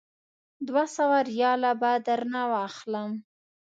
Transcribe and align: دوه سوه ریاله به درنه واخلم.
دوه 0.67 0.83
سوه 0.95 1.17
ریاله 1.29 1.71
به 1.81 1.91
درنه 2.05 2.43
واخلم. 2.53 3.11